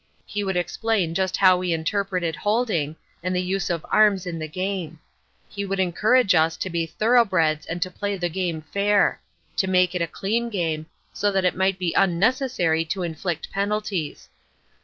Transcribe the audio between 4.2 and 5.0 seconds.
in the game.